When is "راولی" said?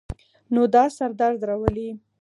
1.49-1.89